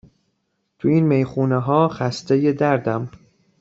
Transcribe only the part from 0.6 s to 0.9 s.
تو